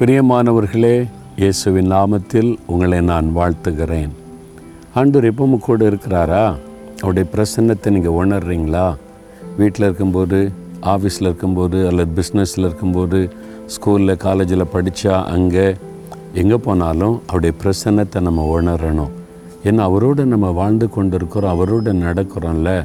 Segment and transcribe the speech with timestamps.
[0.00, 4.08] பிரியமானவர்களே இயேசுவின் நாமத்தில் உங்களை நான் வாழ்த்துகிறேன்.
[4.94, 6.54] ஆண்டவர் எப்பவும் கூட இருக்கிறாரா?
[7.02, 8.96] அவருடைய பிரசன்னத்தை நீங்கள் உணர்றீங்களா?
[9.56, 10.52] வீட்டில் இருக்கும்போது
[10.82, 13.30] ஆஃபீஸில் இருக்கும்போது அல்லது பிஸ்னஸில் இருக்கும்போது
[13.66, 15.76] ஸ்கூலில் காலேஜில் படித்தா அங்கே
[16.34, 19.14] எங்கே போனாலும் அவருடைய பிரசன்னத்தை நம்ம உணரணும்.
[19.64, 22.84] ஏன்னா அவரோடு நம்ம வாழ்ந்து கொண்டு இருக்கிறோம் அவரோடு நடக்கிறோம்ல.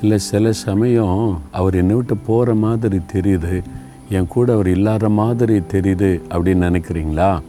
[0.00, 3.62] இல்லை சில சமயம் அவர் என்னை விட்டு போகிற மாதிரி தெரியுது.
[4.08, 7.40] என் கூட அவர் இல்லாத மாதிரி தெரியுது அப்படின்னு நினைக்கிறீங்களா?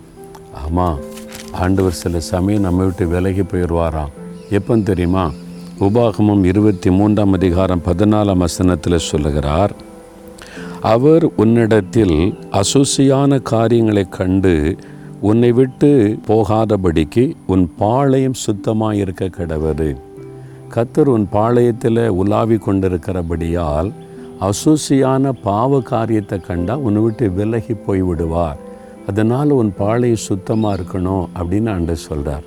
[0.66, 1.00] ஆமாம்
[1.52, 4.12] ஆண்டவர் சில சமயம் நம்ம விட்டு விலகி போயிடுவாராம்.
[4.50, 5.32] எப்போன்னு தெரியுமா?
[5.80, 9.73] உபாகமம் இருபத்தி மூன்றாம் அதிகாரம் பதினாலாம் வசனத்தில் சொல்லுகிறார்
[10.82, 14.76] அவர் உன்னிடத்தில் அசுசியான காரியங்களை கண்டு
[15.22, 19.96] உன்னை விட்டு போகாதபடிக்கு உன் பாளையம் சுத்தமாக இருக்க கிடவது
[20.76, 23.94] கத்தர் உன் பாளையத்தில் உலாவி கொண்டிருக்கிறபடியால்
[24.41, 28.57] அசூசியான பாவ காரியத்தை கண்டால் உன்னை விட்டு விலகி போய் விடுவார்
[29.07, 32.45] அதனால் உன் பாளையம் சுத்தமாக இருக்கணும் அப்படின்னு ஆண்டு சொல்கிறார்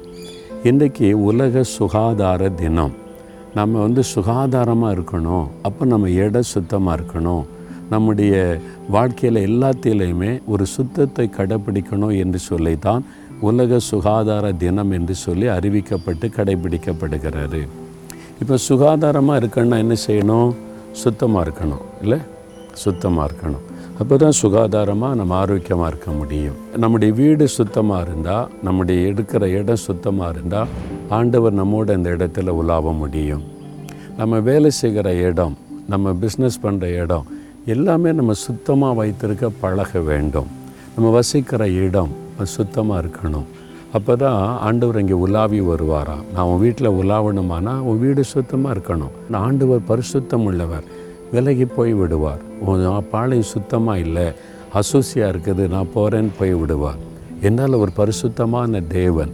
[0.64, 2.94] இன்றைக்கி உலக சுகாதார தினம்.
[3.54, 5.46] நம்ம வந்து சுகாதாரமாக இருக்கணும்.
[5.62, 7.44] அப்போ நம்ம எடை சுத்தமாக இருக்கணும்.
[7.90, 13.04] நம்முடைய வாழ்க்கையில் எல்லாத்திலையுமே ஒரு சுத்தத்தை கடைப்பிடிக்கணும் என்று சொல்லித்தான்
[13.40, 17.60] உலக சுகாதார தினம் என்று சொல்லி அறிவிக்கப்பட்டு கடைபிடிக்கப்படுகிறது.
[18.40, 20.50] இப்போ சுகாதாரமாக இருக்கணும்னா என்ன செய்யணும்?
[21.02, 22.18] சுத்தமாக இருக்கணும் இல்லை?
[22.84, 23.64] சுத்தமாக இருக்கணும்.
[24.00, 26.58] அப்போ தான் சுகாதாரமாக நம்ம ஆரோக்கியமாக இருக்க முடியும்.
[26.82, 30.68] நம்முடைய வீடு சுத்தமாக இருந்தால் நம்முடைய எடுக்கிற இடம் சுத்தமாக இருந்தால்
[31.18, 33.42] ஆண்டவர் நம்மோட இந்த இடத்துல உலாவ முடியும்.
[34.20, 35.56] நம்ம வேலை செய்கிற இடம்
[35.92, 37.26] நம்ம பிஸ்னஸ் பண்ணுற இடம்
[37.74, 40.48] எல்லாமே நம்ம சுத்தமாக வைத்திருக்க பழக வேண்டும்.
[40.94, 42.12] நம்ம வசிக்கிற இடம்
[42.56, 43.48] சுத்தமாக இருக்கணும்.
[43.96, 46.24] அப்போ தான் ஆண்டவர் இங்கே உலாவி வருவாராம்.
[46.34, 49.14] நான் உன் வீட்டில் உலாவணுமானா உன் வீடு சுத்தமாக இருக்கணும்.
[49.30, 50.86] நான் ஆண்டவர் பரிசுத்தம் உள்ளவர்
[51.34, 52.42] விலகி போய் விடுவார்.
[52.70, 54.26] உன் பாலை சுத்தமாக இல்லை
[54.80, 57.00] அசூசியாக இருக்குது நான் போகிறேன்னு போய் விடுவார்.
[57.48, 59.32] என்னால் ஒரு பரிசுத்தமான தேவன்.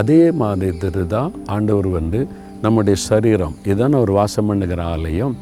[0.00, 2.20] அதே மாதிரி தான் ஆண்டவர் வந்து
[2.64, 3.54] நம்முடைய சரீரம்.
[3.72, 5.34] இதான ஒரு வாசம் பண்ணுகிற ஆலயம்.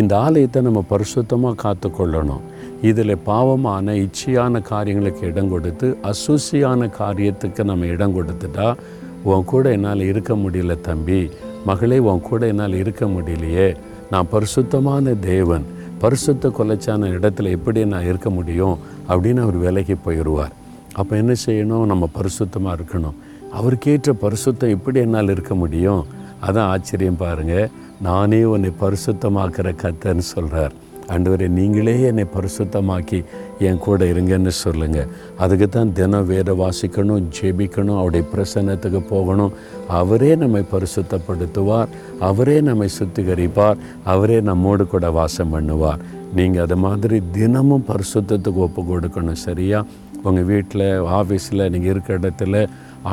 [0.00, 2.42] இந்த ஆலயத்தை நம்ம பரிசுத்தமாக காத்துக்கொள்ளணும்.
[2.82, 8.76] இதில் பாவமான இச்சையான காரியங்களுக்கு இடம் கொடுத்து அசூசியான காரியத்துக்கு நம்ம இடம் கொடுத்துட்டா
[9.22, 11.30] உன் கூட என்னால் இருக்க முடியல தம்பி.
[11.66, 13.76] மகளே உன் கூட என்னால் இருக்க முடியலையே.
[14.10, 15.64] நான் பரிசுத்தமான தேவன்.
[15.98, 18.78] பரிசுத்த கொலைச்சான இடத்துல எப்படி நான் இருக்க முடியும்?
[19.08, 20.50] அப்படின்னு அவர் விலகி போயிடுவார்.
[20.92, 21.84] அப்போ என்ன செய்யணும்?
[21.84, 23.14] நம்ம பரிசுத்தமாக இருக்கணும்.
[23.60, 26.06] அவருக்கேற்ற பரிசுத்தம் எப்படி என்னால் இருக்க முடியும்?
[26.46, 27.70] அதான் ஆச்சரியம் பாருங்கள்
[28.02, 30.72] நானே உன்னை பரிசுத்தமாக்குற கத்தன்னு சொல்கிறார்
[31.12, 33.24] ஆண்டவரே நீங்களே என்னை பரிசுத்தமாக்கி
[33.58, 39.52] என் கூட இருங்கன்னு சொல்லுங்கள் அதுக்கு தான் தினம் வேத வாசிக்கணும் ஜெபிக்கணும் அவருடைய பிரசன்னத்துக்கு போகணும்.
[39.88, 41.88] அவரே நம்மை பரிசுத்தப்படுத்துவார்.
[42.20, 43.76] அவரே நம்மை சுத்திகரிப்பார்.
[44.04, 46.00] அவரே நம்மோடு கூட வாசம் பண்ணுவார்.
[46.34, 49.84] நீங்கள் அது மாதிரி தினமும் பரிசுத்தத்துக்கு ஒப்பு கொடுக்கணும் சரியா?
[50.22, 50.86] உங்கள் வீட்டில்
[51.18, 52.62] ஆஃபீஸில் நீங்கள் இருக்கிற இடத்துல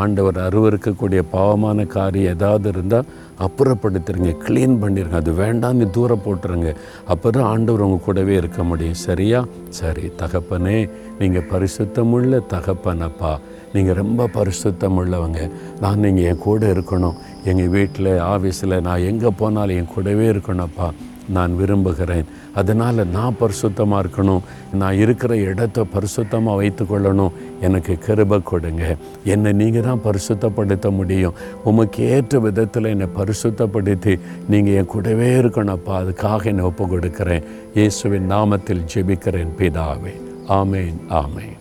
[0.01, 3.09] ஆண்டவர் அருவருக்கக்கூடிய பாவமான காரியம் ஏதாவது இருந்தால்
[3.45, 6.69] அப்புறப்படுத்துருங்க க்ளீன் பண்ணிடுங்க அது வேண்டாம்னு தூரம் போட்டுருங்க.
[7.13, 8.99] அப்போ தான் ஆண்டவர் உங்கள் கூடவே இருக்க முடியும்.
[9.07, 9.39] சரியா?
[9.79, 10.77] சரி தகப்பனே
[11.19, 13.33] நீங்கள் பரிசுத்தமுள்ள தகப்பனப்பா.
[13.73, 15.41] நீங்கள் ரொம்ப பரிசுத்தம் உள்ளவங்க
[15.83, 17.19] நான் நீங்கள் என் கூட இருக்கணும்.
[17.51, 20.89] எங்கள் வீட்டில் ஆஃபீஸில் நான் எங்கே போனாலும் என் கூடவே இருக்கணும்ப்பா.
[21.29, 22.25] நான் விரும்புகிறேன்.
[22.55, 24.43] அதனால் நான் பரிசுத்தமாக இருக்கணும்.
[24.73, 28.95] நான் இருக்கிற இடத்த பரிசுத்தமாக வைத்துக்கொள்ளணும் எனக்கு கிருப கொடுங்க.
[29.23, 31.33] என்னை நீங்கள் தான் பரிசுத்தப்படுத்த முடியும்.
[31.63, 37.43] உமக்கு ஏற்ற விதத்தில் என்னை பரிசுத்தப்படுத்தி நீங்கள் என் கூடவே இருக்கணும்ப்பா அதுக்காக என்னை ஒப்பு கொடுக்குறேன்.
[37.73, 40.15] இயேசுவின் நாமத்தில் ஜெபிக்கிறேன் பிதாவே.
[40.47, 41.57] ஆமேன் ஆமேன்.